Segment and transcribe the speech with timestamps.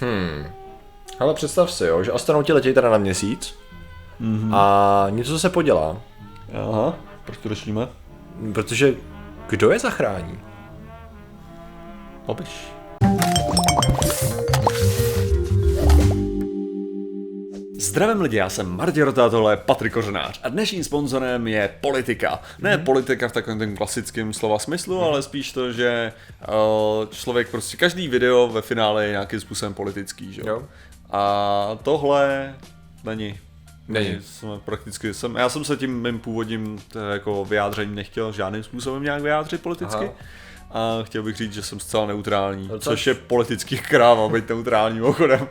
[0.00, 0.46] Hmm.
[1.20, 3.58] Ale představ si, jo, že astronauti letějí teda na měsíc
[4.20, 4.54] mm-hmm.
[4.54, 5.96] a něco se podělá.
[6.54, 7.88] Aha, proč to řešíme?
[8.54, 8.94] Protože
[9.48, 10.40] kdo je zachrání?
[12.26, 12.75] Opiš.
[17.96, 22.40] Zdravím lidi, já jsem Martin Rota, tohle je Patrik Kořenář a dnešním sponzorem je politika.
[22.58, 22.84] Ne mm-hmm.
[22.84, 25.04] politika v takovém tom klasickém slova smyslu, mm-hmm.
[25.04, 26.12] ale spíš to, že
[26.48, 26.54] uh,
[27.10, 30.62] člověk prostě každý video ve finále je nějakým způsobem politický, že jo?
[31.10, 32.54] A tohle
[33.04, 33.38] není.
[33.88, 34.18] Není.
[34.20, 36.78] Jsme prakticky, jsem, já jsem se tím mým původním
[37.12, 40.04] jako vyjádřením nechtěl žádným způsobem nějak vyjádřit politicky.
[40.04, 40.12] Aha.
[40.70, 45.04] A chtěl bych říct, že jsem zcela neutrální, no, což je politický kráva, být neutrálním
[45.04, 45.48] ochodem.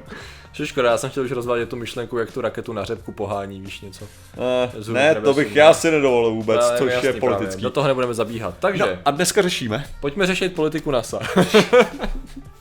[0.56, 3.62] Že škoda, já jsem chtěl už rozvádět tu myšlenku, jak tu raketu na řepku pohání,
[3.62, 4.06] víš něco.
[4.06, 7.52] Uh, ne, to bych já si nedovolil vůbec, no, což jasný, je politický.
[7.52, 7.64] Právě.
[7.64, 8.56] Do toho nebudeme zabíhat.
[8.60, 8.84] Takže.
[8.84, 9.86] No, a dneska řešíme.
[10.02, 11.20] Pojďme řešit politiku NASA.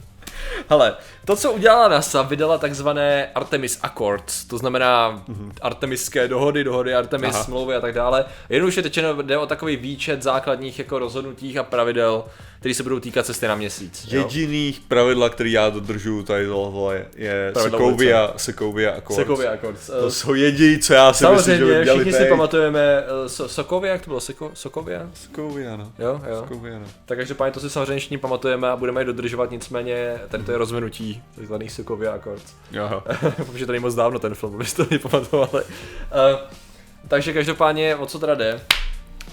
[0.68, 5.52] Hele, to, co udělala NASA, vydala takzvané Artemis Accords, to znamená mm-hmm.
[5.62, 7.44] Artemiské dohody, dohody Artemis, Aha.
[7.44, 8.24] smlouvy a tak dále.
[8.48, 12.24] Jednoduše řečeno jde o takový výčet základních jako rozhodnutích a pravidel,
[12.58, 14.06] které se budou týkat cesty na měsíc.
[14.10, 14.84] Jediných jo?
[14.88, 19.16] pravidla, který já dodržuju tady tohle je Sekovia, Sekovia Accords.
[19.16, 19.86] Sekovia Accords.
[19.86, 23.52] To jsou jediný, co já si Samozřejmě, myslím, že by všichni si pamatujeme uh, so,
[23.52, 24.20] Sokovia, jak to bylo?
[24.20, 25.10] Soko, Sokovia?
[25.14, 25.92] Sokovia, no.
[25.98, 26.36] Jo, jo.
[26.40, 26.86] Sokovia, no.
[27.04, 31.22] Tak každopádně to si samozřejmě pamatujeme a budeme je dodržovat, nicméně tady to je rozvinutí
[31.34, 32.54] takzvaných Sokovia Accords.
[32.72, 33.02] Jo.
[33.46, 35.64] Protože to není moc dávno ten film, abyste to nepamatovali.
[35.64, 35.70] Uh,
[37.08, 38.60] takže každopádně, o co teda jde?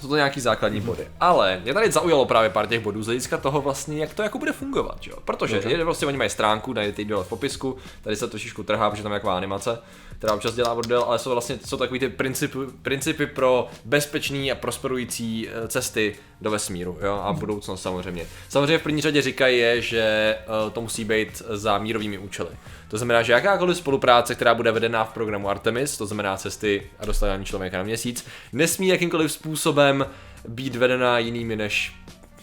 [0.02, 1.08] jsou to nějaký základní body.
[1.20, 4.40] Ale mě tady zaujalo právě pár těch bodů z hlediska toho vlastně, jak to jako
[4.40, 5.16] bude fungovat, jo?
[5.26, 8.90] Protože je, vlastně oni mají stránku, najdete ji dole v popisku, tady se trošičku trhá,
[8.90, 9.80] protože tam je taková animace,
[10.18, 14.56] která občas dělá bordel, ale jsou vlastně jsou takový ty principy, principy pro bezpečný a
[14.56, 18.26] prosperující eh, cesty do vesmíru, jo, a budoucnost samozřejmě.
[18.50, 22.50] Samozřejmě v první řadě říkají je, že uh, to musí být za mírovými účely.
[22.88, 27.06] To znamená, že jakákoliv spolupráce, která bude vedená v programu Artemis, to znamená cesty a
[27.06, 30.06] dostávání člověka na měsíc, nesmí jakýmkoliv způsobem
[30.48, 31.96] být vedena jinými než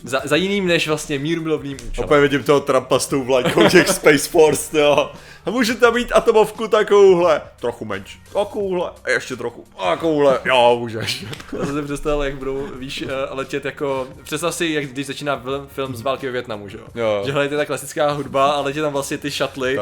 [0.04, 2.08] za, za jiným než vlastně mírumilovným účelem.
[2.08, 5.10] Opět vidím toho Trumpa s tou vlajkou těch Space Force, jo.
[5.46, 11.24] A můžete mít atomovku takovouhle, trochu menší, takovouhle, a ještě trochu, a takovouhle, jo, můžeš.
[11.58, 15.42] Já jsem si představil, jak budou, víš, eh, letět jako, představ si, jak když začíná
[15.68, 17.22] film z války ve Větnamu, že jo?
[17.26, 19.78] Že hledáte ta klasická hudba a letí tam vlastně ty šatly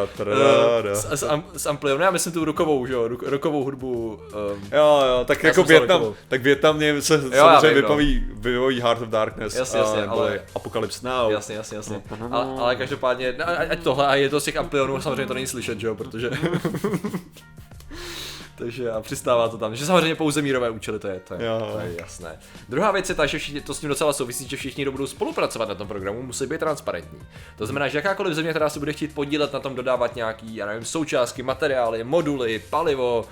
[0.93, 4.21] s, s, am, s ampliou, já myslím tu rukovou, že jo, ruk, rokovou hudbu.
[4.53, 9.03] Um, jo, jo, tak jako Větnam, tak Větnam mě se jo, samozřejmě vypoví, vypoví Heart
[9.03, 11.33] of Darkness, jasně, jasně, a, ale, Apocalypse Now.
[11.33, 12.03] Jasně, jasně, jasně.
[12.31, 13.33] Ale, ale každopádně,
[13.71, 16.31] ať tohle, a je to z těch amplionů, samozřejmě to není slyšet, že jo, protože...
[18.59, 19.77] Takže a přistává to tam.
[19.77, 22.39] Že samozřejmě pouze mírové účely, to je, to je, to je jasné.
[22.69, 25.07] Druhá věc je ta, že všichni, to s tím docela souvisí, že všichni, kdo budou
[25.07, 27.19] spolupracovat na tom programu, musí být transparentní.
[27.59, 30.67] To znamená, že jakákoliv země, která se bude chtít podílet na tom dodávat nějaký, já
[30.67, 33.25] nevím, součástky, materiály, moduly, palivo,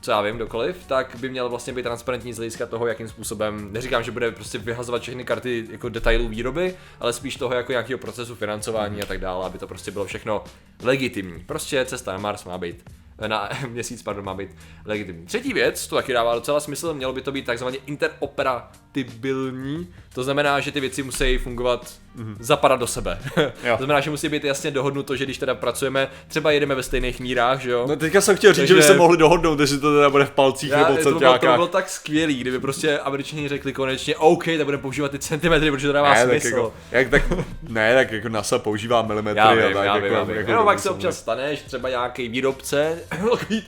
[0.00, 3.72] co já vím, kdokoliv, tak by měl vlastně být transparentní z hlediska toho, jakým způsobem,
[3.72, 7.98] neříkám, že bude prostě vyhazovat všechny karty jako detailů výroby, ale spíš toho jako nějakého
[7.98, 10.44] procesu financování a tak dále, aby to prostě bylo všechno
[10.82, 11.44] legitimní.
[11.44, 12.84] Prostě cesta na Mars má být
[13.26, 14.48] na měsíc, pardon, má být
[14.84, 15.26] legitimní.
[15.26, 20.60] Třetí věc, to taky dává docela smysl, mělo by to být takzvaně interoperabilní, to znamená,
[20.60, 22.36] že ty věci musí fungovat, mm-hmm.
[22.40, 23.18] zapadat do sebe.
[23.34, 27.20] to znamená, že musí být jasně dohodnuto, že když teda pracujeme, třeba jedeme ve stejných
[27.20, 27.86] mírách, že jo.
[27.88, 28.74] No teďka jsem chtěl říct, Takže...
[28.74, 31.18] že by se mohli dohodnout, jestli to teda bude v palcích Já, nebo co to,
[31.18, 35.18] bylo, to bylo tak skvělý, kdyby prostě američani řekli konečně, OK, tak budeme používat ty
[35.18, 36.50] centimetry, protože to dává ne, smysl.
[36.50, 37.22] Tak jako, jak tak,
[37.62, 40.50] ne, tak jako NASA používá milimetry já vím, a tak já jako, vím, jako, jako,
[40.50, 42.98] jako, pak se občas stane, že třeba nějaký výrobce
[43.50, 43.62] eh,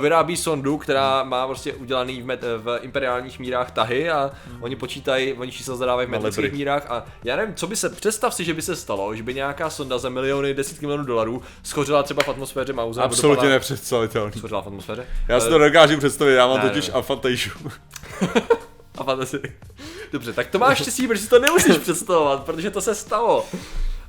[0.00, 4.62] vyrábí sondu, která má prostě udělaný v, met, v imperiálních mírách tahy a hmm.
[4.62, 8.34] oni počítají, oni čísla zadávají v metrických mírách a já nevím, co by se, představ
[8.34, 12.02] si, že by se stalo, že by nějaká sonda za miliony, desítky milionů dolarů schořila
[12.02, 13.02] třeba v atmosféře Mauze.
[13.02, 13.50] Absolutně dopadla...
[13.50, 14.32] nepředstavitelný.
[14.38, 15.06] Schořila v atmosféře?
[15.28, 17.50] Já si to dokážu představit, já mám ne, totiž afantajšu.
[18.98, 19.36] Afantajšu.
[20.12, 23.46] Dobře, tak to máš štěstí, protože si to nemusíš představovat, protože to se stalo.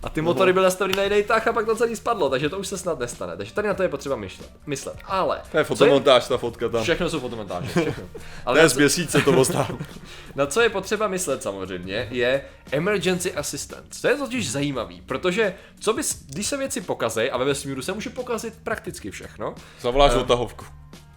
[0.03, 2.59] A ty motory byly nastaveny na jiný tah a pak to celý spadlo, takže to
[2.59, 3.37] už se snad nestane.
[3.37, 4.49] Takže tady na to je potřeba myslet.
[4.65, 4.95] myslet.
[5.05, 5.41] Ale.
[5.51, 6.29] To je fotomontáž, je...
[6.29, 6.83] ta fotka tam.
[6.83, 8.03] Všechno jsou fotomontáže, všechno.
[8.45, 9.77] Ale to je z měsíce to dostávám.
[10.35, 12.41] na co je potřeba myslet samozřejmě, je
[12.71, 14.01] emergency assistance.
[14.01, 17.93] To je totiž zajímavý, protože co bys, když se věci pokazí a ve vesmíru se
[17.93, 19.55] může pokazit prakticky všechno.
[19.81, 20.65] Zavoláš uh, otahovku.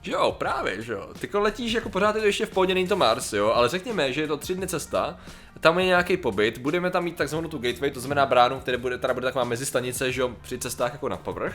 [0.03, 1.09] Že jo, právě, že jo.
[1.19, 4.13] Ty letíš jako pořád je to ještě v pohodě, není to Mars, jo, ale řekněme,
[4.13, 5.19] že je to tři dny cesta,
[5.61, 8.99] tam je nějaký pobyt, budeme tam mít takzvanou tu gateway, to znamená bránu, která bude,
[8.99, 11.55] která bude taková mezistanice, že jo, při cestách jako na povrch.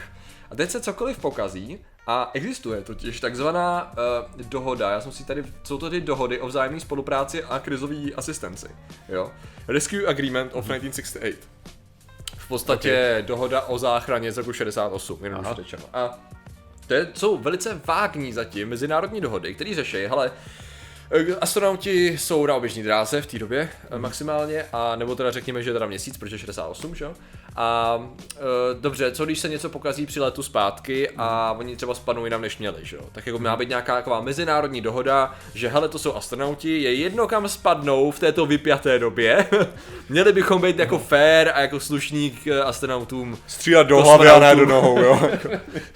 [0.50, 5.44] A teď se cokoliv pokazí a existuje totiž takzvaná uh, dohoda, já jsem si tady,
[5.64, 8.68] jsou to ty dohody o vzájemné spolupráci a krizové asistenci,
[9.08, 9.32] jo.
[9.68, 11.38] Rescue Agreement of 1968.
[12.38, 15.82] v podstatě dohoda o záchraně z roku 68, jenom řečeno.
[15.92, 16.18] A
[16.86, 20.30] to je, jsou velice vágní zatím mezinárodní dohody, které řeší, hele,
[21.10, 24.02] eh, Astronauti jsou na oběžní dráze v té době hmm.
[24.02, 27.14] maximálně, a nebo teda řekněme, že teda měsíc, protože 68, že jo?
[27.56, 28.00] A
[28.36, 28.40] e,
[28.80, 32.58] dobře, co když se něco pokazí při letu zpátky a oni třeba spadnou jinam než
[32.58, 33.02] měli, že jo?
[33.12, 37.26] Tak jako má být nějaká taková mezinárodní dohoda, že hele, to jsou astronauti, je jedno
[37.28, 39.46] kam spadnou v této vypjaté době.
[40.08, 43.38] Měli bychom být jako fair a jako slušník astronautům.
[43.46, 45.30] Střílet do hlavy a ne do nohou, jo?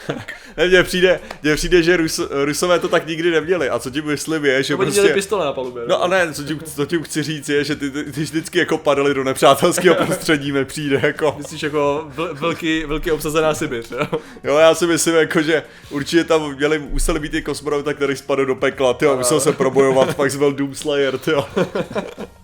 [0.56, 3.70] ne, mně přijde, mně přijde, že Rus, Rusové to tak nikdy neměli.
[3.70, 5.00] A co tím myslím je, že no, prostě...
[5.00, 5.82] měli pistole na palubě.
[5.86, 8.58] No a ne, co tím, co tím chci říct je, že ty, ty, ty vždycky
[8.58, 11.36] jako padaly do nepřátelského prostředí, mi přijde jako.
[11.50, 14.06] Myslíš jako velký, velký obsazená Sibiř, jo?
[14.44, 18.46] Jo, já si myslím jako, že určitě tam měli, museli být i kosmonauta, který spadl
[18.46, 21.30] do pekla, ty musel se probojovat, pak zvel Doomslayer, ty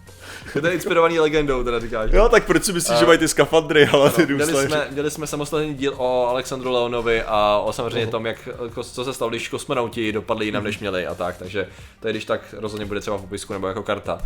[0.56, 2.10] je to inspirovaný legendou, teda říkáš.
[2.12, 4.86] Jo, tak proč si myslíš, uh, že mají ty skafandry, ale ty no, měli jsme,
[4.90, 8.10] měli jsme samostatný díl o Alexandru Leonovi a o samozřejmě uh.
[8.10, 8.48] tom, jak,
[8.82, 11.68] co se stalo, když kosmonauti dopadli jinam, než měli a tak, takže
[12.00, 14.14] to je když tak rozhodně bude třeba v popisku nebo jako karta.
[14.14, 14.20] Uh,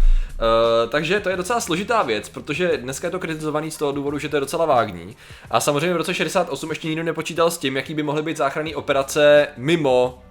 [0.90, 4.28] takže to je docela složitá věc, protože dneska je to kritizovaný z toho důvodu, že
[4.28, 5.16] to je docela vágní.
[5.50, 8.74] A samozřejmě v roce 68 ještě nikdo nepočítal s tím, jaký by mohly být záchranné
[8.74, 10.22] operace mimo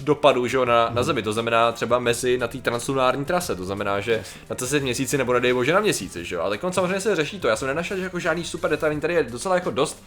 [0.00, 4.00] dopadu že, na, na Zemi, to znamená třeba mezi na té translunární trase, to znamená,
[4.00, 7.40] že na cestě měsíci nebo nedej bože na měsíci, že jo, ale samozřejmě se řeší
[7.40, 10.02] to, já jsem nenašel že jako žádný super detailní, tady je docela jako dost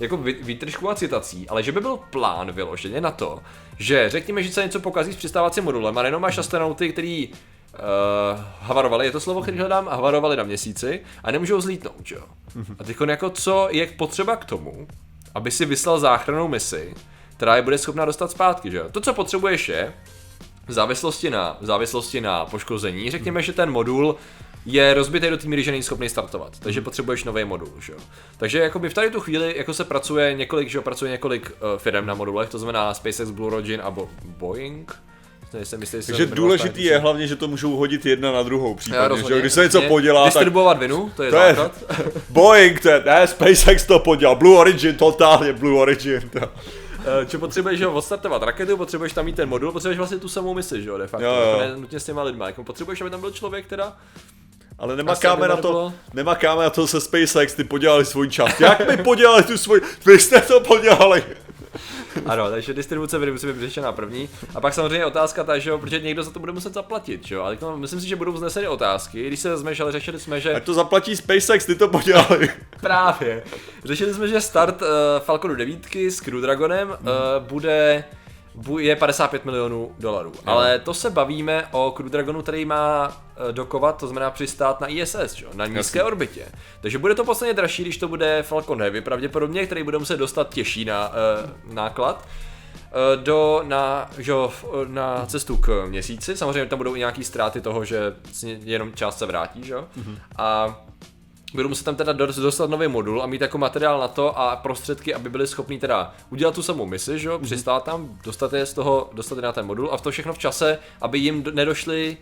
[0.00, 3.40] jako výtržků a citací, ale že by byl plán vyloženě na to,
[3.78, 7.34] že řekněme, že se něco pokazí s přistávacím modulem a jenom máš astronauty, který uh,
[8.60, 12.22] havarovali, je to slovo, který hledám, havarovali na měsíci a nemůžou zlítnout, jo.
[12.78, 14.88] A teď jako co je potřeba k tomu,
[15.34, 16.94] aby si vyslal záchranou misi,
[17.38, 19.94] která je bude schopná dostat zpátky, že To, co potřebuješ je,
[20.66, 24.16] v závislosti na, v závislosti na poškození, řekněme, že ten modul
[24.66, 26.58] je rozbitý do té míry, že není schopný startovat.
[26.58, 27.98] Takže potřebuješ nový modul, že jo.
[28.36, 31.78] Takže jakoby v tady tu chvíli jako se pracuje několik, že jo, pracuje několik uh,
[31.78, 34.96] firm na modulech, to znamená SpaceX, Blue Origin a Bo- Boeing.
[35.54, 39.40] Nejsem jistý, Takže důležitý je hlavně, že to můžou hodit jedna na druhou případně, že
[39.40, 40.80] když se něco podělá, Distribuovat tak...
[40.80, 41.72] vinu, to je to základ.
[41.98, 42.04] Je...
[42.28, 46.28] Boeing, to je, ne, SpaceX to podělal, Blue Origin, totálně Blue Origin.
[46.28, 46.40] To.
[47.26, 50.54] Co eh, potřebuješ, že odstartovat raketu, potřebuješ tam mít ten modul, potřebuješ vlastně tu samou
[50.54, 51.24] misi, že jo, de facto.
[51.24, 51.48] Jo, jo.
[51.48, 53.96] Jako ne, nutně s těma lidma, jako potřebuješ, aby tam byl člověk, teda
[54.78, 58.60] ale nemakáme na to, nemakáme na to se SpaceX, ty podělali svůj čas.
[58.60, 61.24] Jak my podělali tu svůj, vy jste to podělali.
[62.26, 64.28] Ano, takže distribuce vody musí být vyřešená první.
[64.54, 67.34] A pak samozřejmě otázka ta, že jo, protože někdo za to bude muset zaplatit, že
[67.34, 67.42] jo.
[67.42, 69.26] Ale no, myslím si, že budou vzneseny otázky.
[69.26, 70.54] Když se vezmeš, ale řešili jsme, že.
[70.54, 72.50] A to zaplatí SpaceX, ty to podělali.
[72.80, 73.42] Právě.
[73.84, 74.88] Řešili jsme, že start uh,
[75.18, 76.96] Falconu 9 s Crew Dragonem uh,
[77.40, 78.04] bude
[78.78, 80.32] je 55 milionů dolarů.
[80.46, 83.16] Ale to se bavíme o Crew Dragonu, který má
[83.52, 85.46] dokovat, to znamená přistát na ISS, čo?
[85.54, 86.02] na nízké Jasně.
[86.02, 86.46] orbitě.
[86.80, 90.54] Takže bude to posledně dražší, když to bude Falcon Heavy pravděpodobně, který bude muset dostat
[90.54, 94.32] těžší na, uh, náklad uh, do, na, že,
[94.86, 96.36] na cestu k měsíci.
[96.36, 99.74] Samozřejmě tam budou i nějaký ztráty toho, že jenom část se vrátí, že?
[99.74, 100.18] Mm-hmm.
[100.36, 100.80] A
[101.54, 105.14] budu muset tam teda dostat nový modul a mít jako materiál na to a prostředky,
[105.14, 107.42] aby byli schopni teda udělat tu samou misi, že jo, mm-hmm.
[107.42, 110.32] přistát tam, dostat je z toho, dostat je na ten modul a v to všechno
[110.32, 112.16] v čase, aby jim nedošly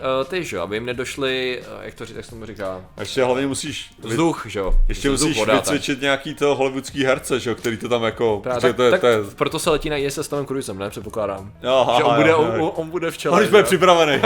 [0.00, 2.84] uh, ty, že jo, aby jim nedošli, uh, jak to říct, jak se tomu říká?
[2.96, 3.90] A ještě hlavně musíš...
[3.98, 4.74] Vzduch, že jo.
[4.88, 6.02] Ještě vzduch, musíš voda, vycvičit tak.
[6.02, 8.40] nějaký to hollywoodský herce, že jo, který to tam jako...
[8.42, 9.18] Právě, tak, to je, tak to je...
[9.36, 11.52] proto se letí na ISS s Tomem Cruisem, ne, předpokládám.
[11.62, 13.36] Jo, aha, že on bude, on, on, on, bude v čele.
[13.38, 14.22] On už bude připravený.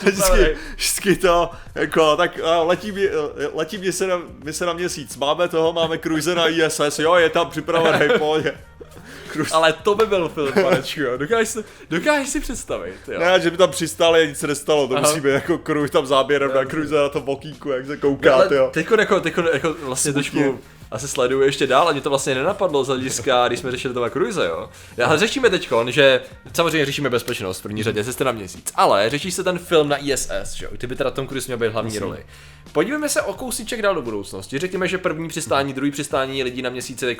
[0.00, 3.08] vždycky, vždycky to, jako, tak letí, mě,
[3.54, 7.14] letí mě se na, mě se na měsíc, máme toho, máme Cruise na ISS, jo,
[7.14, 8.54] je tam připravený, pohodě.
[9.34, 9.52] Krus.
[9.52, 11.16] Ale to by byl film, panečku, jo.
[11.16, 13.20] Dokážeš si, dokážeš si představit, jo.
[13.20, 15.08] Ne, že by tam přistáli a nic se nestalo, to Aha.
[15.08, 18.70] musí být jako kruh tam záběrem na kruze na tom okýku, jak se kouká, jo.
[18.72, 20.58] Teďko jako, teďko jako vlastně trošku
[20.94, 24.46] asi sleduju ještě dál, ani to vlastně nenapadlo z hlediska, když jsme řešili toho Cruise,
[24.46, 24.68] jo.
[25.04, 26.20] Ale řešíme teď, že
[26.52, 29.96] samozřejmě řešíme bezpečnost v první řadě, jste na měsíc, ale řeší se ten film na
[29.96, 32.02] ISS, že jo, ty by teda Tom Cruise měl být hlavní Myslím.
[32.02, 32.26] roli.
[32.72, 34.58] Podívejme se o kousíček dál do budoucnosti.
[34.58, 37.18] Řekněme, že první přistání, druhý přistání lidí na měsíci teď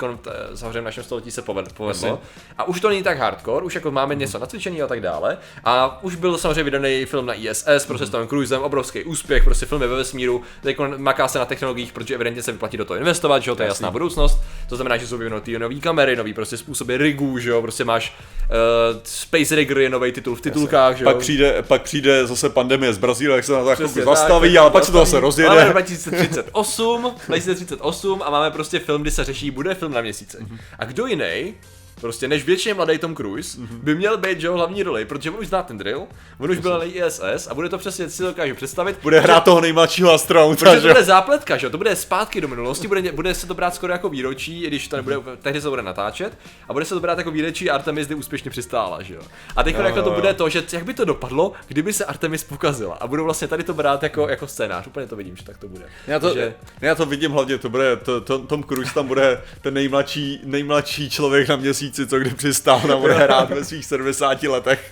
[0.55, 2.21] samozřejmě v našem století se povedlo.
[2.59, 5.39] A už to není tak hardcore, už jako máme něco nacvičený a tak dále.
[5.65, 9.67] A už byl samozřejmě vydaný film na ISS, prostě s Tom Cruisem, obrovský úspěch, prostě
[9.67, 10.43] filmy ve vesmíru.
[10.63, 13.69] Teď maká se na technologiích, protože evidentně se vyplatí do toho investovat, že jo, je
[13.69, 14.41] jasná budoucnost.
[14.69, 18.17] To znamená, že jsou vyvinuty nové kamery, nový prostě způsoby rigů, že jo, prostě máš
[18.51, 21.11] uh, Space Rigger je nový titul v titulkách, že jo.
[21.11, 24.85] Pak přijde, pak přijde zase pandemie z Brazílie, jak se na to zastaví, ale pak
[24.85, 25.51] se to zase rozjede.
[25.51, 30.37] Ale 2038, 2038 a máme prostě film, kdy se řeší, bude film na měsíci.
[30.37, 30.59] Mm-hmm.
[30.79, 31.55] A kdo jiný
[32.01, 33.81] prostě než většině mladý Tom Cruise, Mhm.
[33.83, 36.03] by měl být, že jo, hlavní roli, protože on už zná ten drill,
[36.39, 38.99] on už byl na ISS a bude to přesně, si to dokážu představit.
[39.03, 41.71] Bude hrát toho nejmladšího astronauta, Protože to bude zápletka, že jo?
[41.71, 44.89] To bude zpátky do minulosti, bude, bude se to brát skoro jako výročí, i když
[44.89, 45.27] to nebude, Mhm.
[45.43, 48.51] tehdy se to bude natáčet, a bude se to brát jako výročí Artemis, kdy úspěšně
[48.51, 49.21] přistála, že jo?
[49.57, 52.45] A teď Jo, jako to bude to, že jak by to dopadlo, kdyby se Artemis
[52.45, 52.95] pokazila.
[53.01, 55.69] A budou vlastně tady to brát jako, jako scénář, úplně to vidím, že tak to
[55.69, 55.85] bude.
[56.07, 59.41] Já to, že, já to vidím hlavně, to bude, to, to, Tom Cruise tam bude
[59.61, 64.43] ten nejmladší, nejmladší člověk na měsíci, co kdy přistál a bude hrát ve svých 70
[64.43, 64.91] letech.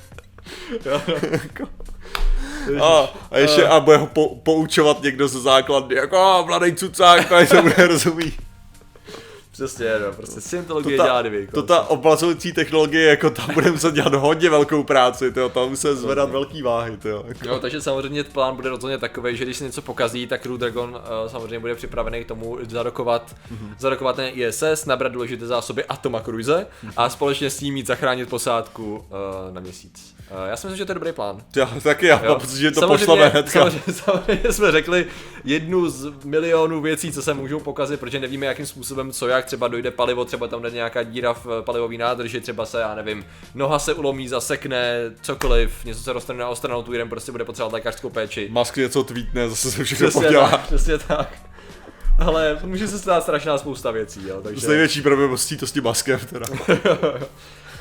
[2.80, 7.32] A, a ještě a bude ho po, poučovat někdo ze základny, jako a mladý cucák,
[7.32, 8.32] a to bude rozumí.
[9.52, 11.46] Přesně, no, prostě Scientologie To dělá ta, kdyby.
[11.46, 15.96] to ta obrazující technologie, jako tam bude muset dělat hodně velkou práci, tyjo, tam se
[15.96, 17.24] zvedat velký váhy, tyjo.
[17.26, 17.48] Jako.
[17.48, 20.90] Jo, takže samozřejmě plán bude rozhodně takový, že když se něco pokazí, tak Crew Dragon
[20.90, 23.74] uh, samozřejmě bude připravený k tomu zarokovat, mm-hmm.
[23.78, 26.66] zarokovat ten ISS, nabrat důležité zásoby Atoma Cruise
[26.96, 30.14] a společně s ním mít zachránit posádku uh, na měsíc.
[30.30, 31.42] Uh, já si myslím, že to je dobrý plán.
[31.56, 32.30] Já, taky já Jo.
[32.30, 33.50] mám pocit, že to Samozřejmě- pošleme hnedka.
[33.60, 35.06] Samozřejmě, samozřejmě jsme řekli
[35.44, 39.68] jednu z milionů věcí, co se můžou pokazit, protože nevíme, jakým způsobem, co jak, třeba
[39.68, 43.24] dojde palivo, třeba tam jde nějaká díra v eh, palivové nádrži, třeba se, já nevím,
[43.54, 48.10] noha se ulomí, zasekne, cokoliv, něco se dostane na astronautu, jeden prostě bude potřebovat lékařskou
[48.10, 48.48] péči.
[48.50, 50.50] Musk něco tweetne, zase se všechno Přesně podělá.
[50.50, 51.28] tak, přesně tak.
[52.18, 54.68] Ale může se stát strašná spousta věcí, jo, S takže...
[54.68, 56.46] největší problémostí to s tím maskem teda.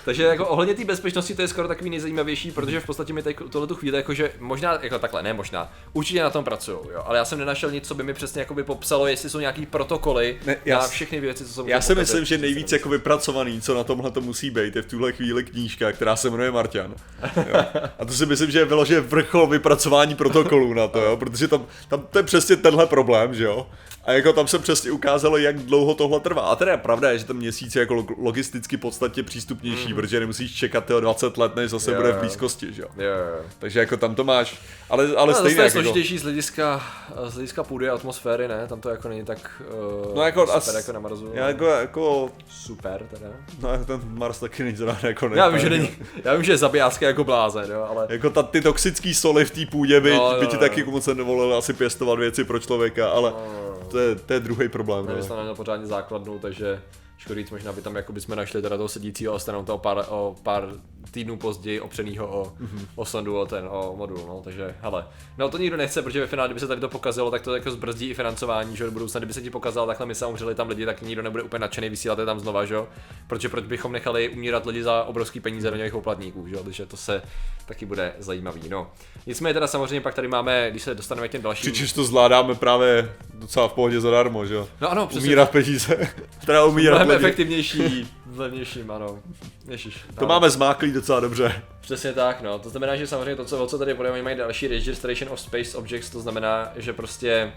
[0.05, 3.38] Takže jako ohledně té bezpečnosti to je skoro takový nejzajímavější, protože v podstatě mi teď
[3.50, 7.17] tohle tu chvíli jakože možná jako takhle, ne možná, určitě na tom pracují, jo, ale
[7.17, 10.38] já jsem nenašel nic, co by mi přesně jako by popsalo, jestli jsou nějaký protokoly
[10.46, 13.75] Ne, já na všechny věci, co jsou Já si myslím, že nejvíc jako vypracovaný, co
[13.75, 16.93] na tomhle to musí být, je v tuhle chvíli knížka, která se jmenuje Marťan.
[17.36, 17.65] Jo.
[18.00, 21.17] A to si myslím, že je vyloženě vrchol vypracování protokolů na to, jo?
[21.17, 23.67] protože tam, tam to je přesně tenhle problém, že jo.
[24.03, 26.41] A jako tam se přesně ukázalo, jak dlouho tohle trvá.
[26.41, 29.96] A teda je pravda, že ten měsíc je jako log- logisticky podstatě přístupnější, mm.
[29.96, 32.88] protože nemusíš čekat tyho 20 let, než zase Jo, bude v blízkosti, že jo.
[32.98, 33.46] Jo, jo, jo.
[33.60, 34.58] Takže jako tam to máš,
[34.89, 36.84] ale, ale No, stejně zase je jako, složitější z hlediska,
[37.27, 38.67] z hlediska půdy a atmosféry, ne?
[38.67, 39.62] Tam to jako není tak
[40.08, 41.29] uh, No jako, super as, jako na Marsu.
[41.34, 43.27] já jako, jako, Super teda.
[43.62, 45.89] no ten Mars taky není zrovna jako Já vím, že není,
[46.24, 48.08] já vím, že je zabijářský jako blázen, jo, ale...
[48.10, 50.60] Jako ta, ty toxické soli v té půdě by, No, by no, ti no.
[50.60, 53.61] taky moc nedovolili asi pěstovat věci pro člověka, ale No,
[53.91, 55.05] to je, to je druhý problém.
[55.05, 55.27] Nevím, No.
[55.27, 56.81] tam neměl pořádně základnu, takže
[57.22, 60.36] škoda říct, možná by tam jako bychom našli teda toho sedícího astronauta o pár, o
[60.44, 60.70] pár
[61.12, 62.86] týdnů později opřenýho o, mm-hmm.
[62.96, 65.08] o sondu, o ten, o modul, no, takže hele.
[65.38, 67.72] No to nikdo nechce, protože ve finále, kdyby se tady to pokazilo, tak to jako
[67.72, 70.70] zbrzdí i financování, že do budoucna, kdyby se ti pokazalo takhle my se umřeli tam
[70.70, 72.88] lidi, tak nikdo nebude úplně nadšený vysílat je tam znova, že jo,
[73.28, 76.86] protože proč bychom nechali umírat lidi za obrovský peníze do nějakých poplatníků, že jo, takže
[76.86, 77.22] to se
[77.66, 78.92] taky bude zajímavý, no.
[79.25, 81.72] Nicméně teda samozřejmě pak tady máme, když se dostaneme k těm dalším.
[81.72, 84.68] Přičemž to zvládáme právě docela v pohodě zadarmo, že jo.
[84.82, 85.28] No ano, přesně.
[85.28, 86.10] Umírat peníze.
[86.46, 87.25] teda umírat Lidi.
[87.25, 89.20] efektivnější, levnějším, ano.
[89.68, 89.96] Ježiš.
[89.96, 90.27] To ano.
[90.27, 91.62] máme zmáklý docela dobře.
[91.82, 92.60] Přesně tak, no.
[92.60, 95.39] To znamená, že samozřejmě to, co, o co tady budeme, oni mají další Registration of
[95.39, 97.53] Space Objects, to znamená, že prostě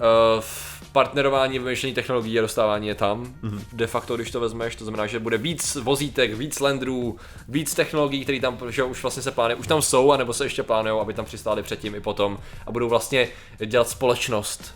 [0.00, 3.24] uh, v partnerování vymýšlení technologií a dostávání je tam.
[3.24, 3.60] Mm-hmm.
[3.72, 7.16] De facto, když to vezmeš, to znamená, že bude víc vozítek, víc landrů,
[7.48, 10.62] víc technologií, které tam že už vlastně se plánují, už tam jsou, anebo se ještě
[10.62, 13.28] plánují, aby tam přistáli předtím i potom a budou vlastně
[13.66, 14.74] dělat společnost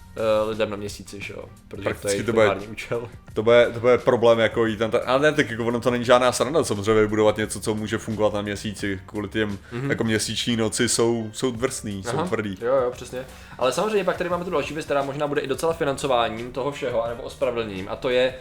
[0.48, 1.44] lidem na měsíci, že jo?
[1.68, 3.08] Protože to je Prakticky to bude- účel.
[3.34, 5.90] To bude, to bude problém jako jít tam, ta, ale ne, tak jako ono to
[5.90, 9.88] není žádná sranda samozřejmě vybudovat něco, co může fungovat na měsíci, kvůli těm, mm-hmm.
[9.90, 12.58] jako měsíční noci jsou, jsou drsný, jsou Aha, tvrdý.
[12.60, 13.26] Jo, jo, přesně.
[13.58, 16.72] Ale samozřejmě pak tady máme tu další věc, která možná bude i docela financováním toho
[16.72, 18.34] všeho, anebo ospravedlněním, a to je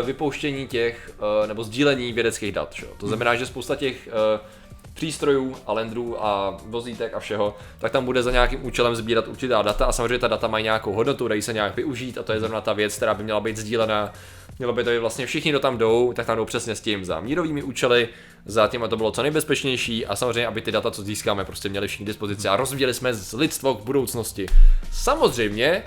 [0.00, 2.72] uh, vypouštění těch, uh, nebo sdílení vědeckých dat.
[2.72, 2.86] Že?
[2.86, 2.92] jo.
[2.96, 4.40] To znamená, že spousta těch uh,
[4.94, 9.62] přístrojů a landrů a vozítek a všeho, tak tam bude za nějakým účelem sbírat určitá
[9.62, 12.40] data a samozřejmě ta data mají nějakou hodnotu, dají se nějak využít a to je
[12.40, 14.12] zrovna ta věc, která by měla být sdílená.
[14.58, 17.04] Mělo by to být vlastně všichni, kdo tam jdou, tak tam jdou přesně s tím
[17.04, 18.08] za mírovými účely,
[18.46, 21.68] za tím, aby to bylo co nejbezpečnější a samozřejmě, aby ty data, co získáme, prostě
[21.68, 24.46] měli všichni dispozici a rozvíjeli jsme z lidstvo k budoucnosti.
[24.92, 25.82] Samozřejmě, eh,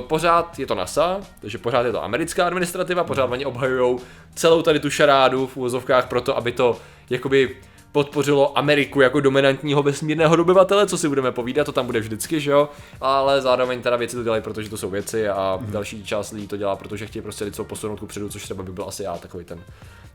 [0.00, 3.98] pořád je to NASA, takže pořád je to americká administrativa, pořád oni obhajují
[4.34, 6.78] celou tady tu šarádu v úvozovkách proto, aby to
[7.10, 7.56] jakoby
[7.96, 12.50] podpořilo Ameriku jako dominantního vesmírného dobyvatele, co si budeme povídat, to tam bude vždycky, že
[12.50, 12.68] jo,
[13.00, 15.70] ale zároveň teda věci to dělají, protože to jsou věci a mm-hmm.
[15.70, 18.72] další část lidí to dělá, protože chtějí prostě lidstvo posunout ku předu, což třeba by
[18.72, 19.60] byl asi já, takový ten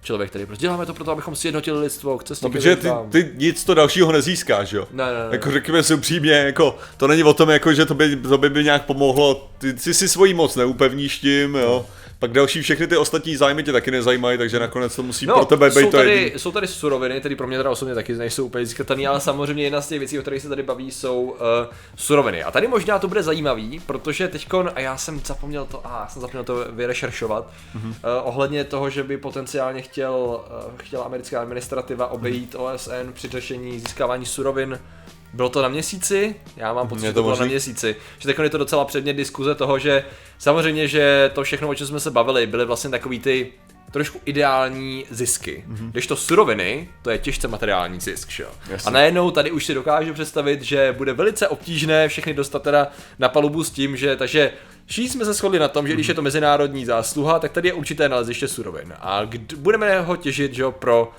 [0.04, 3.32] člověk, který prostě děláme to proto, abychom sjednotili lidstvo k cestě No, protože ty, ty
[3.36, 4.88] nic to dalšího nezískáš, jo.
[4.92, 5.30] Ne, ne, ne.
[5.32, 8.50] Jako řekněme si upřímně, jako to není o tom, jako, že to by, to by,
[8.50, 11.86] by nějak pomohlo, ty, ty si svoji moc neupevníš tím, jo.
[12.22, 15.46] Pak další všechny ty ostatní zájmy tě taky nezajímají, takže nakonec to musí No, pro
[15.46, 18.46] tebe být jsou to tady, jsou tady suroviny, které pro mě teda osobně taky nejsou
[18.46, 21.38] úplně získatelné, ale samozřejmě jedna z těch věcí, o kterých se tady baví, jsou uh,
[21.96, 22.44] suroviny.
[22.44, 26.08] A tady možná to bude zajímavý, protože teďkon, a já jsem zapomněl to, a já
[26.08, 27.92] jsem zapomněl to vyrešeršovat, Mhm.
[27.92, 28.20] mm-hmm.
[28.22, 32.64] uh, ohledně toho, že by potenciálně chtěl, uh, chtěla americká administrativa obejít Mhm.
[32.64, 34.80] OSN při řešení získávání surovin
[35.34, 36.36] bylo to na měsíci?
[36.58, 37.96] Já mám pocit, že to bylo na měsíci.
[38.20, 40.06] Že teď je to docela předmět diskuze toho, že
[40.38, 43.52] samozřejmě, že to všechno, o čem jsme se bavili, byly vlastně takový ty
[43.92, 45.64] trošku ideální zisky.
[45.68, 45.76] Mhm.
[45.76, 45.92] Mm-hmm.
[45.92, 48.50] Když to suroviny, to je těžce materiální zisk, že jo?
[48.70, 48.88] Jasně.
[48.88, 52.88] A najednou tady už si dokážu představit, že bude velice obtížné všechny dostat teda
[53.20, 54.52] na palubu s tím, že takže
[54.86, 57.74] Všichni jsme se shodli na tom, že když je to mezinárodní zásluha, tak tady je
[57.74, 58.94] určité naleziště surovin.
[59.00, 61.12] A kd- budeme ho těžit, že jo, pro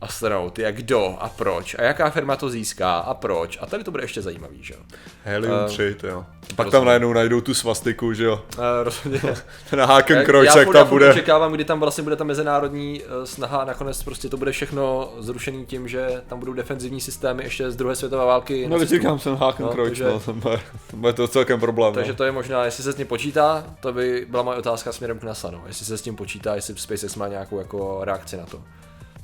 [0.00, 3.58] astronauty, a kdo a proč a jaká firma to získá a proč.
[3.60, 4.80] A tady to bude ještě zajímavý, že jo.
[5.24, 6.24] Helium Eh, 3, to jo.
[6.40, 6.70] Pak rozumím.
[6.72, 8.42] tam najednou najdou tu svastiku, že jo.
[8.58, 9.20] Uh, rozhodně.
[9.70, 11.10] Ten Haken já, Kroč, já, jak tam já bude.
[11.10, 15.12] očekávám, kdy tam vlastně bude ta mezinárodní eh, snaha a nakonec prostě to bude všechno
[15.18, 18.66] zrušený tím, že tam budou defenzivní systémy ještě z druhé světové války.
[18.68, 21.94] No, říkám, ten Haken No, Kroč, takže- no, to bude, to bude to celkem problém.
[21.94, 22.16] Takže no.
[22.16, 25.22] to je možná, jestli se s tím počítá, to by byla moje otázka směrem k
[25.24, 25.62] NASA, no.
[25.66, 28.62] Jestli se s tím počítá, jestli SpaceX má nějakou jako reakci na to.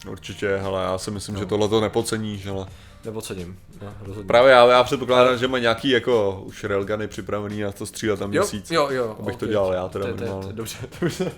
[0.09, 1.41] Určitě, hele, já si myslím, No.
[1.41, 2.67] že tohle to nepoceníš, ale...
[3.05, 4.27] Nebo cením, no, rozhodně.
[4.27, 8.31] Právě já, já předpokládám, že má nějaký jako už railguny připravený na to střílet tam
[8.31, 8.71] měsíc.
[8.71, 9.17] jo, jo.
[9.21, 9.51] Abych to ok.
[9.51, 10.53] dělal já teda To to normálně.
[10.53, 11.33] Dobře, dobře.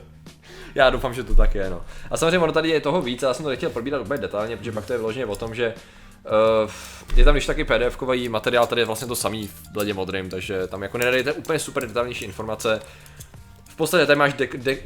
[0.75, 1.80] Já doufám, že to tak je, no.
[2.10, 4.72] A samozřejmě ono tady je toho víc, já jsem to nechtěl probírat úplně detailně, protože
[4.72, 5.75] pak to je vyloženě o tom, že
[6.64, 6.70] Uh,
[7.16, 10.66] je tam když taky PDF-kový materiál, tady je vlastně to samý v bledě modrým, takže
[10.66, 12.80] tam jako nenajdete úplně super detailnější informace.
[13.78, 14.76] V podstatě tady máš de- de-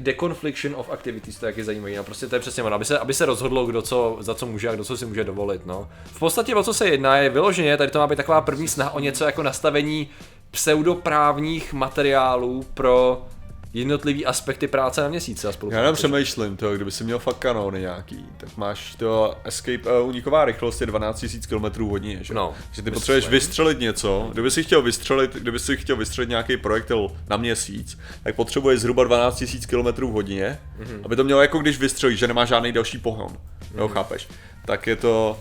[0.75, 3.15] of activities, to je taky zajímavý, no prostě to je přesně ono, aby se, aby
[3.15, 5.89] se rozhodlo, kdo co, za co může a kdo co si může dovolit, no.
[6.05, 8.91] V podstatě o co se jedná je vyloženě, tady to má být taková první snaha
[8.91, 10.09] o něco jako nastavení
[10.51, 13.25] pseudoprávních materiálů pro
[13.75, 17.81] jednotlivý aspekty práce na měsíce a Já jenom přemýšlím, to, kdyby si měl fakt kanóny
[17.81, 22.35] nějaký, tak máš to escape, uh, uniková rychlost je 12 000 km hodině, že?
[22.35, 26.57] No, že ty potřebuješ vystřelit něco, kdyby si chtěl vystřelit, kdyby si chtěl vystřelit nějaký
[26.57, 30.87] projektil na měsíc, tak potřebuješ zhruba 12 000 km hodině, Mhm.
[30.89, 31.01] mm-hmm.
[31.05, 33.79] aby to mělo jako když vystřelíš, že nemá žádný další pohon, mm-hmm.
[33.79, 33.95] jo, Mhm.
[33.95, 34.29] chápeš?
[34.65, 35.39] Tak je to,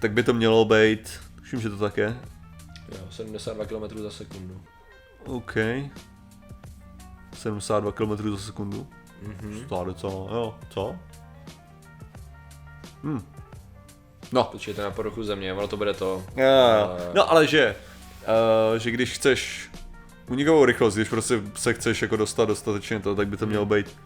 [0.00, 2.16] tak by to mělo být, tuším, že to tak je,
[2.92, 4.60] Jo, 72 km za sekundu.
[5.26, 5.54] OK.
[7.34, 8.86] 72 km za sekundu.
[9.26, 9.66] Mm-hmm.
[9.68, 10.94] To je docela, jo, co?
[13.02, 13.20] Hm.
[14.32, 16.06] No, Počkejte na poruchu země, ono to bude to.
[16.36, 16.96] jo, jo.
[16.98, 17.76] Eh, no ale že,
[18.72, 19.70] uh, že když chceš
[20.28, 23.96] unikovou rychlost, když prostě se chceš jako dostat dostatečně to, tak by to mělo být,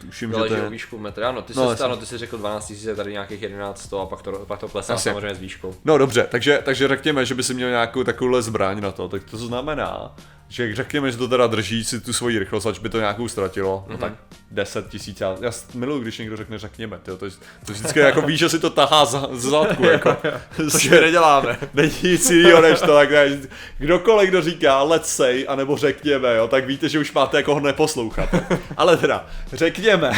[0.00, 1.24] tuším, že to je, výšku metry.
[1.24, 1.84] Ano, ty jsi, No, jasně.
[1.84, 4.68] ano, ty jsi řekl 12 000, je tady nějakých 11 a pak to, pak to
[4.68, 5.10] klesá Jasně.
[5.12, 5.74] samozřejmě s výškou.
[5.84, 9.24] No dobře, takže, takže řekněme, že by si měl nějakou takovouhle zbraň na to, tak
[9.24, 10.14] to znamená,
[10.52, 13.86] že řekněme, že to teda drží si tu svoji rychlost, ať by to nějakou ztratilo,
[13.88, 14.12] no tak
[14.50, 17.30] 10 tisíc, já, já miluji, když někdo řekne řekněme, tyjo, to, je-
[17.66, 20.16] to vždycky jako víš, že si to tahá za, z zadku, jako.
[20.70, 21.58] Což my neděláme.
[21.74, 23.38] Není nic jiného než to, tak ne,
[23.78, 27.60] kdokoliv, kdo říká let's say, anebo řekněme, jo, tak víte, že už máte jako ho
[27.60, 28.28] neposlouchat.
[28.76, 30.12] Ale teda, řekněme,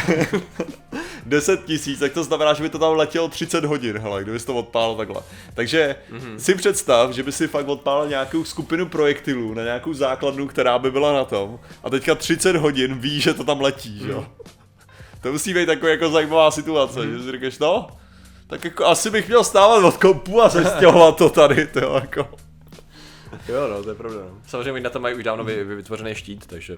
[1.27, 4.55] 10 tisíc, tak to znamená, že by to tam letělo 30 hodin, hele, kdyby to
[4.55, 5.23] odpálil takhle.
[5.55, 6.37] Takže mm-hmm.
[6.37, 10.91] si představ, že by si fakt odpálil nějakou skupinu projektilů na nějakou základnu, která by
[10.91, 14.27] byla na tom a teďka 30 hodin ví, že to tam letí, že jo.
[15.21, 17.13] To musí být taková jako zajímavá situace, mm.
[17.13, 17.89] že si říkáš, no,
[18.47, 22.29] tak jako asi bych měl stávat od kompu a zestěhovat to tady, to jako.
[23.49, 24.19] Jo, no, to je pravda.
[24.21, 24.39] No.
[24.47, 26.77] Samozřejmě na to mají už dávno vy, vy, vytvořený štít, takže...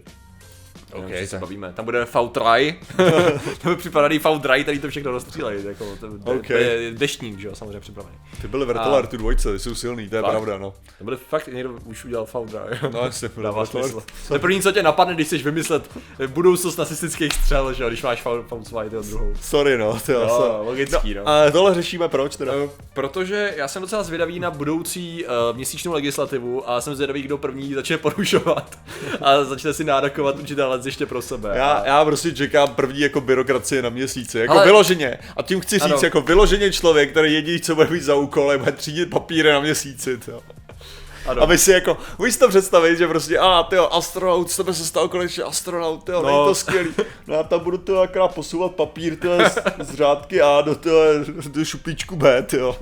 [0.92, 1.72] OK, Ok, se bavíme.
[1.72, 2.80] Tam bude V-Try.
[3.62, 5.64] to by připadaný V-Dry, který to všechno rozstřílejí.
[5.64, 6.46] Jako, to, to, Ok.
[6.46, 8.16] to, je deštník, že jo, samozřejmě připravený.
[8.42, 10.30] Ty byly vrtelar tu dvojce, ty jsou silný, to je Fakt?
[10.30, 10.74] pravda, no.
[10.98, 12.78] To bude fakt, někdo už udělal V-Dry.
[12.92, 14.02] No jasně, Dává smysl.
[14.28, 15.90] To je první, co tě napadne, když chceš vymyslet
[16.26, 18.22] budoucnost nacistických střel, že jo, když máš
[18.90, 19.32] ty druhou.
[19.40, 21.28] Sorry no, ty Jo, jo, logický, no.
[21.28, 22.52] A tohle řešíme proč teda?
[22.64, 27.38] Eh, Protože já jsem docela zvědavý na budoucí uh, měsíčnou legislativu a jsem zvědavý, kdo
[27.38, 28.78] první začne porušovat
[29.20, 30.36] a začne si nárokovat
[30.76, 31.50] určité ještě pro sebe.
[31.54, 31.86] Já, a...
[31.86, 35.18] já prostě čekám první jako byrokracie na měsíci, jako Ale- vyloženě.
[35.36, 35.98] A tím chci říct, Ano.
[36.02, 39.60] jako vyloženě člověk, který jediný, co bude mít za úkol, je bude třídit papíry na
[39.60, 40.40] měsíci, to.
[41.26, 41.42] ano.
[41.42, 44.84] Aby si jako, můžeš si to představit, že prostě, a ty astronaut, z tebe se
[44.84, 46.22] stal konečně astronaut, ty No.
[46.46, 46.90] to skvělý.
[47.26, 51.24] No já tam budu to akorát posouvat papír tyhle, z, z řádky A do, tyhle,
[51.48, 52.76] do šuplíčku B, ty jo.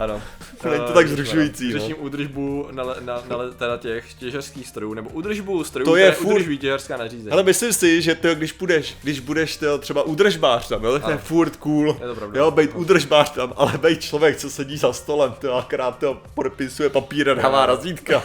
[0.00, 0.22] Ano.
[0.64, 1.78] Není to Eh, tak zrušující, no.
[1.80, 6.12] Řeším údržbu na, na, na, le- teda těch těžařských strojů, nebo údržbu strojů, To je
[6.12, 7.30] furt- udržují těžařská nařízení.
[7.30, 11.02] Ale myslím si, že ty, když budeš, když budeš tyjo, třeba údržbář tam, jo, tak
[11.04, 11.96] to je furt cool.
[12.02, 12.40] Je to pravda.
[12.40, 16.88] Jo, být údržbář tam, ale být člověk, co sedí za stolem, to akorát to podepisuje
[16.88, 18.22] papír a dává razítka.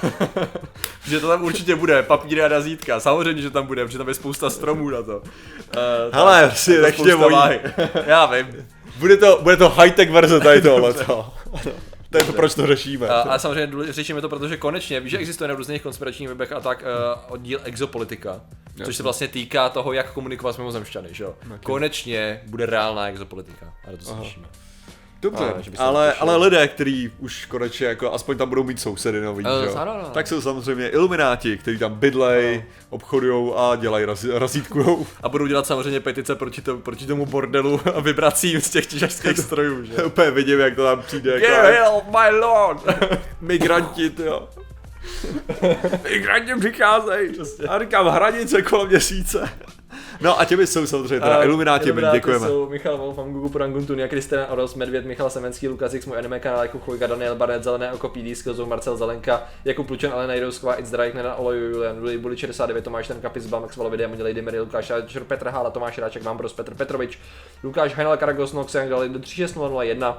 [1.08, 4.14] Že to tam určitě bude, papíry a razítka, samozřejmě, že tam bude, protože tam je
[4.14, 5.18] spousta stromů na to.
[5.18, 5.24] Uh,
[6.12, 7.14] Hele, si nechně.
[8.06, 8.66] Já vím.
[8.98, 10.94] Bude to, bude to high-tech verze tady tohle.
[10.94, 13.08] To je to, proč to řešíme.
[13.08, 16.60] A, a samozřejmě řešíme to, protože konečně, víš, že existuje na různých konspiračních webech a
[16.60, 18.42] tak uh, oddíl exopolitika,
[18.84, 21.36] což se vlastně týká toho, jak komunikovat s mimozemšťany, že jo.
[21.64, 24.48] Konečně bude reálná exopolitika, ale to se řešíme.
[25.26, 28.64] Dobře, Ale, že by se ale, ale lidé, kteří už konečně jako aspoň tam budou
[28.64, 29.76] mít sousedy nový, že jo?
[29.76, 30.10] ano, ano.
[30.14, 35.06] tak jsou samozřejmě ilumináti, kteří tam bydlej, obchodujou a dělají raz, razítkujou.
[35.24, 39.38] A budou dělat samozřejmě petice proti, to, proti tomu bordelu a vibracím z těch těžařských
[39.38, 40.04] strojů, že.
[40.06, 41.40] Úplně vidím, jak to tam přijde.
[41.40, 42.84] Get Jako, help, my lord!
[43.42, 44.50] migranti, jo.
[46.04, 47.30] Migranti přicházejí.
[47.70, 49.50] A říkám, hranice kolem měsíce.
[50.22, 52.48] No a těmi jsou samozřejmě teda ilumináti, my děkujeme.
[52.48, 56.62] jsou Michal Wolfam, Gugu Pranguntunia, Kristina Oros, Medvěd, Michal Semenský, Lukas X, můj anime kanál,
[56.62, 60.92] Jakub Chvojka, Daniel Barnett, Zelené oko, PD, Skillzone, Marcel Zelenka, Jakub Plučan, Alena Jirousková, It's
[60.92, 64.60] Drake, Nena Oloju, Julian, Luli, Buli 69, Tomáš Ten Kapis, Max Valo, Videa, Lady Mary,
[64.60, 67.20] Lukáš Šáčer, Petr Hála, Tomáš Ráček, Mambros, Petr Petrovič,
[67.64, 70.16] Lukáš Hajnal, Karagos, Noxian, Gali, 36001,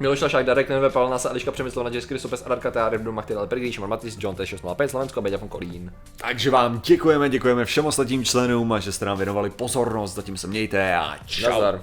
[0.00, 3.78] Miloš Lašák, Darek Nenve, Pavel Nasa, Eliška Přemyslovna, Jeskry Sopes, Adarka, Teár, Rybdu, Machtil, Pergríš,
[3.78, 5.92] Matis, John T605, Slovensko, Beďa von Kolín.
[6.16, 10.96] Takže vám děkujeme, děkujeme všem ostatním členům, že jste nám věnovali pozornost, zatím se mějte
[10.96, 11.50] a čau.
[11.50, 11.82] Nazdar.